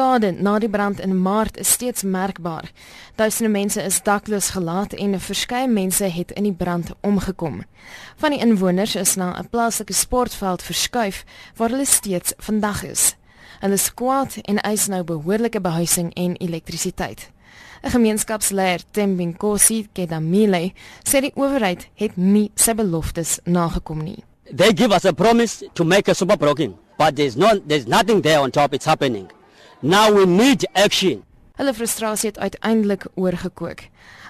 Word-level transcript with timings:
skade 0.00 0.32
na 0.40 0.58
die 0.58 0.68
brand 0.68 1.00
in 1.00 1.12
Maart 1.22 1.58
is 1.60 1.70
steeds 1.76 2.02
merkbaar. 2.02 2.70
Duisende 3.20 3.50
mense 3.52 3.82
is 3.82 4.00
dakloos 4.02 4.50
gelaat 4.54 4.94
en 4.96 5.18
verskeie 5.20 5.68
mense 5.68 6.04
het 6.04 6.30
in 6.32 6.46
die 6.48 6.56
brand 6.56 6.92
omgekom. 7.04 7.58
Van 8.16 8.32
die 8.32 8.40
inwoners 8.40 8.94
is 8.96 9.16
na 9.20 9.36
'n 9.36 9.48
plaaslike 9.50 9.92
sportveld 9.92 10.62
verskuif 10.62 11.24
waar 11.56 11.70
hulle 11.70 11.84
steeds 11.84 12.32
vandag 12.38 12.82
is. 12.82 13.16
Hulle 13.60 13.74
is 13.74 13.94
kwaad 13.94 14.38
en 14.42 14.58
eis 14.58 14.86
nou 14.86 15.02
behoorlike 15.04 15.60
behuising 15.60 16.14
en 16.14 16.36
elektrisiteit. 16.36 17.30
'n 17.82 17.90
Gemeenskapsleier, 17.90 18.80
Tembinkosi 18.90 19.88
Kedamile, 19.92 20.72
sê 21.02 21.20
die 21.20 21.32
owerheid 21.34 21.88
het 21.94 22.16
nie 22.16 22.50
sy 22.54 22.74
beloftes 22.74 23.38
nagekom 23.44 24.02
nie. 24.02 24.24
They 24.56 24.72
give 24.74 24.94
us 24.94 25.04
a 25.04 25.12
promise 25.12 25.68
to 25.72 25.84
make 25.84 26.10
a 26.10 26.14
super 26.14 26.36
blocking, 26.36 26.74
but 26.98 27.16
there's 27.16 27.36
no 27.36 27.60
there's 27.66 27.86
nothing 27.86 28.22
there 28.22 28.40
on 28.40 28.50
top 28.50 28.72
it's 28.74 28.86
happening. 28.86 29.30
Now 29.82 30.12
we 30.12 30.26
need 30.26 30.68
action. 30.72 31.22
Hulle 31.56 31.72
frustrasie 31.74 32.28
het 32.28 32.38
uiteindelik 32.38 33.06
oorgekook. 33.14 33.80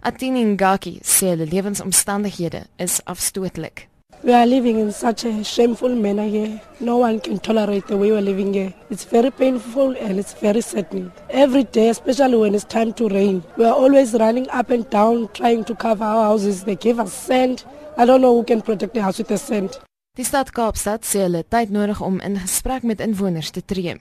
Atini 0.00 0.42
Ngaki 0.44 0.98
sê 1.00 1.30
hulle 1.32 1.46
lewensomstandighede 1.48 2.66
is 2.76 3.00
afstootlik. 3.04 3.88
We 4.22 4.34
are 4.34 4.46
living 4.46 4.78
in 4.78 4.92
such 4.92 5.24
a 5.24 5.42
shameful 5.44 5.94
manner 5.94 6.28
here. 6.28 6.60
No 6.80 6.98
one 6.98 7.20
can 7.20 7.38
tolerate 7.38 7.86
the 7.86 7.96
way 7.96 8.10
we're 8.10 8.20
living 8.20 8.52
here. 8.52 8.74
It's 8.90 9.04
very 9.04 9.30
painful 9.30 9.96
and 9.96 10.18
it's 10.18 10.34
very 10.34 10.60
saddening. 10.60 11.12
Every 11.30 11.64
day, 11.64 11.88
especially 11.88 12.36
when 12.36 12.54
it's 12.54 12.64
time 12.64 12.92
to 12.92 13.08
rain, 13.08 13.42
we 13.56 13.64
are 13.64 13.74
always 13.74 14.12
running 14.12 14.50
up 14.50 14.68
and 14.68 14.90
down 14.90 15.28
trying 15.32 15.64
to 15.64 15.74
cover 15.74 16.04
our 16.04 16.24
houses. 16.24 16.64
They 16.64 16.76
give 16.76 17.00
us 17.00 17.14
sand. 17.14 17.64
I 17.96 18.04
don't 18.04 18.20
know 18.20 18.34
who 18.36 18.44
can 18.44 18.60
protect 18.60 18.92
the 18.92 19.02
house 19.02 19.16
with 19.16 19.28
the 19.28 19.38
sand. 19.38 19.78
Die 20.18 20.24
stad 20.26 20.48
Kaapstad 20.50 21.04
sê 21.06 21.20
hulle 21.22 21.44
tyd 21.46 21.70
nodig 21.70 22.00
om 22.02 22.16
in 22.26 22.34
gesprek 22.42 22.82
met 22.82 22.98
inwoners 23.04 23.52
te 23.54 23.60
tree. 23.62 23.92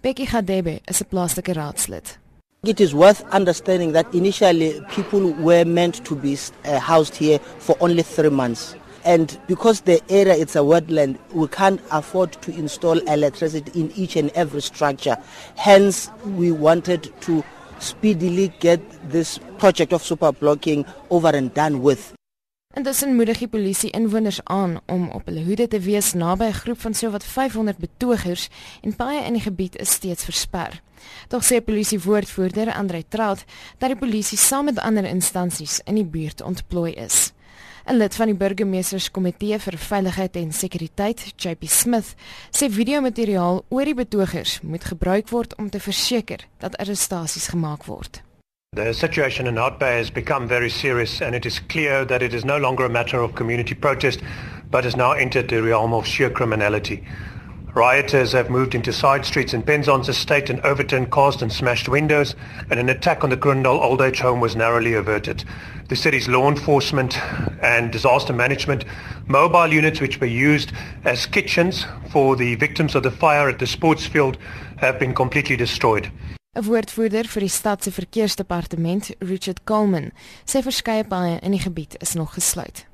Becky 0.00 0.24
Gadebe 0.24 0.78
is 0.88 1.02
'n 1.02 1.08
plaaslike 1.10 1.52
raadslid. 1.52 2.16
It 2.64 2.80
is 2.80 2.94
worth 2.94 3.20
understanding 3.30 3.92
that 3.92 4.06
initially 4.14 4.80
people 4.96 5.34
were 5.46 5.66
meant 5.66 6.02
to 6.06 6.16
be 6.16 6.32
uh, 6.32 6.78
housed 6.78 7.16
here 7.16 7.38
for 7.58 7.76
only 7.80 8.02
3 8.02 8.30
months. 8.30 8.74
And 9.04 9.38
because 9.48 9.82
the 9.82 10.00
area 10.08 10.34
it's 10.34 10.56
a 10.56 10.64
wetland, 10.64 11.18
we 11.34 11.46
can't 11.48 11.80
afford 11.90 12.32
to 12.40 12.50
install 12.52 12.96
electricity 13.06 13.70
in 13.80 13.92
each 13.96 14.16
and 14.16 14.30
every 14.34 14.62
structure. 14.62 15.16
Hence, 15.56 16.08
we 16.38 16.52
wanted 16.52 17.12
to 17.26 17.44
speedily 17.80 18.48
get 18.60 18.80
this 19.12 19.38
project 19.58 19.92
of 19.92 20.02
super 20.02 20.32
blocking 20.32 20.86
over 21.10 21.28
and 21.28 21.52
done 21.52 21.82
with. 21.82 22.14
Intussen 22.78 23.16
moedig 23.16 23.40
die 23.42 23.48
polisie 23.50 23.88
inwoners 23.90 24.36
aan 24.44 24.76
om 24.86 25.08
op 25.10 25.24
hulle 25.26 25.42
hoede 25.42 25.64
te 25.68 25.78
wees 25.82 26.12
naby 26.12 26.44
'n 26.44 26.52
groep 26.52 26.80
van 26.80 26.94
sowat 26.94 27.24
500 27.24 27.78
betogers 27.78 28.48
en 28.80 28.96
baie 28.96 29.24
in 29.24 29.32
die 29.32 29.42
gebied 29.42 29.76
is 29.76 29.90
steeds 29.90 30.24
versper. 30.24 30.82
Tog 31.28 31.42
sê 31.44 31.60
polisie 31.64 32.00
woordvoerder 32.00 32.72
Andre 32.74 33.04
Trout 33.08 33.44
dat 33.78 33.88
die 33.88 33.98
polisie 33.98 34.38
saam 34.38 34.64
met 34.64 34.78
ander 34.78 35.04
instansies 35.04 35.80
in 35.84 35.94
die 35.94 36.04
buurt 36.04 36.42
ontplooi 36.42 36.92
is. 36.92 37.32
'n 37.86 37.96
Lid 37.96 38.14
van 38.14 38.26
die 38.26 38.36
burgemeesterskomitee 38.36 39.58
vir 39.58 39.78
veiligheid 39.78 40.36
en 40.36 40.52
sekuriteit, 40.52 41.32
JP 41.36 41.66
Smith, 41.66 42.14
sê 42.50 42.70
videomateriaal 42.70 43.64
oor 43.68 43.84
die 43.84 43.94
betogers 43.94 44.60
moet 44.60 44.84
gebruik 44.84 45.28
word 45.28 45.56
om 45.56 45.70
te 45.70 45.80
verseker 45.80 46.46
dat 46.58 46.76
arrestasies 46.76 47.48
gemaak 47.48 47.84
word. 47.84 48.22
The 48.72 48.94
situation 48.94 49.48
in 49.48 49.56
North 49.56 49.80
Bay 49.80 49.96
has 49.96 50.10
become 50.10 50.46
very 50.46 50.70
serious 50.70 51.20
and 51.20 51.34
it 51.34 51.44
is 51.44 51.58
clear 51.58 52.04
that 52.04 52.22
it 52.22 52.32
is 52.32 52.44
no 52.44 52.56
longer 52.56 52.84
a 52.84 52.88
matter 52.88 53.20
of 53.20 53.34
community 53.34 53.74
protest 53.74 54.20
but 54.70 54.84
has 54.84 54.94
now 54.94 55.10
entered 55.10 55.48
the 55.48 55.60
realm 55.60 55.92
of 55.92 56.06
sheer 56.06 56.30
criminality. 56.30 57.02
Rioters 57.74 58.30
have 58.30 58.48
moved 58.48 58.76
into 58.76 58.92
side 58.92 59.26
streets 59.26 59.52
in 59.54 59.64
Penzance 59.64 60.08
Estate 60.08 60.50
and 60.50 60.60
overturned 60.60 61.10
cars 61.10 61.42
and 61.42 61.52
smashed 61.52 61.88
windows 61.88 62.36
and 62.70 62.78
an 62.78 62.88
attack 62.88 63.24
on 63.24 63.30
the 63.30 63.36
Grundal 63.36 63.82
Old 63.82 64.00
Age 64.00 64.20
Home 64.20 64.38
was 64.38 64.54
narrowly 64.54 64.94
averted. 64.94 65.42
The 65.88 65.96
city's 65.96 66.28
law 66.28 66.48
enforcement 66.48 67.18
and 67.64 67.90
disaster 67.90 68.32
management 68.32 68.84
mobile 69.26 69.72
units 69.72 70.00
which 70.00 70.20
were 70.20 70.28
used 70.28 70.70
as 71.02 71.26
kitchens 71.26 71.86
for 72.12 72.36
the 72.36 72.54
victims 72.54 72.94
of 72.94 73.02
the 73.02 73.10
fire 73.10 73.48
at 73.48 73.58
the 73.58 73.66
sports 73.66 74.06
field 74.06 74.38
have 74.76 75.00
been 75.00 75.12
completely 75.12 75.56
destroyed. 75.56 76.12
'n 76.50 76.64
Woordvoerder 76.66 77.28
vir 77.30 77.44
die 77.46 77.52
stad 77.54 77.84
se 77.84 77.92
verkeersdepartement, 77.94 79.12
Richard 79.22 79.60
Coleman, 79.70 80.08
sê 80.42 80.58
verskeie 80.66 81.04
paaie 81.06 81.36
in 81.46 81.54
die 81.54 81.62
gebied 81.62 81.94
is 82.02 82.16
nog 82.18 82.34
gesluit. 82.34 82.86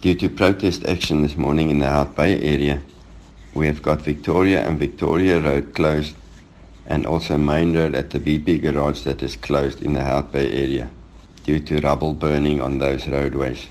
Due 0.00 0.16
to 0.16 0.30
protest 0.30 0.86
action 0.88 1.20
this 1.20 1.36
morning 1.36 1.68
in 1.68 1.78
the 1.78 1.90
Hout 1.92 2.14
Bay 2.16 2.40
area, 2.40 2.80
we 3.52 3.66
have 3.66 3.82
got 3.82 4.00
Victoria 4.00 4.64
and 4.66 4.78
Victoria 4.78 5.40
Road 5.40 5.74
closed 5.74 6.16
and 6.86 7.06
also 7.06 7.36
Main 7.36 7.76
Road 7.76 7.94
at 7.94 8.10
the 8.10 8.18
BP 8.18 8.62
garage 8.62 9.04
that 9.04 9.20
is 9.20 9.36
closed 9.36 9.82
in 9.82 9.92
the 9.92 10.04
Hout 10.04 10.32
Bay 10.32 10.48
area 10.50 10.88
due 11.44 11.60
to 11.60 11.80
rubble 11.80 12.14
burning 12.14 12.62
on 12.62 12.78
those 12.78 13.06
roadways. 13.10 13.68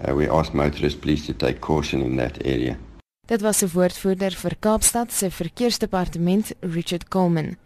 Uh, 0.00 0.14
we 0.14 0.26
ask 0.26 0.54
motorists 0.54 0.98
please 0.98 1.26
to 1.26 1.34
take 1.34 1.60
caution 1.60 2.00
in 2.00 2.16
that 2.16 2.40
area. 2.46 2.78
Dit 3.28 3.42
was 3.42 3.62
'n 3.62 3.70
woordvoerder 3.74 4.32
vir 4.32 4.56
Kaapstad 4.58 5.12
se 5.12 5.30
verkeersdepartement, 5.30 6.52
Richard 6.60 7.08
Coleman. 7.08 7.58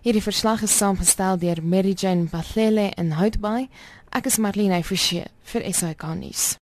Hierdie 0.00 0.22
verslag 0.24 0.62
is 0.64 0.72
saamgestel 0.72 1.36
deur 1.36 1.58
Mary 1.60 1.92
Jane 1.92 2.24
Pathele 2.32 2.86
in 2.96 3.12
Houtbaai. 3.18 3.68
Ek 4.16 4.30
is 4.30 4.38
Marlene 4.40 4.80
Forsie 4.80 5.26
vir 5.52 5.66
SAK 5.68 6.06
nuus. 6.16 6.54